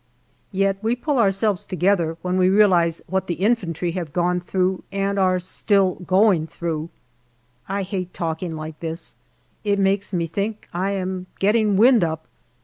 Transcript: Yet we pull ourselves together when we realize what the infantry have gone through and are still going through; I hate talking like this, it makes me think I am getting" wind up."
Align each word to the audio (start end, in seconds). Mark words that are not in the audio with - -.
Yet 0.51 0.77
we 0.81 0.95
pull 0.95 1.19
ourselves 1.19 1.63
together 1.63 2.17
when 2.23 2.35
we 2.37 2.49
realize 2.49 3.03
what 3.05 3.27
the 3.27 3.35
infantry 3.35 3.91
have 3.91 4.11
gone 4.11 4.39
through 4.41 4.83
and 4.91 5.19
are 5.19 5.39
still 5.39 5.93
going 5.93 6.47
through; 6.47 6.89
I 7.69 7.83
hate 7.83 8.11
talking 8.11 8.55
like 8.55 8.79
this, 8.79 9.13
it 9.63 9.77
makes 9.77 10.11
me 10.11 10.25
think 10.25 10.67
I 10.73 10.93
am 10.93 11.27
getting" 11.37 11.77
wind 11.77 12.03
up." 12.03 12.25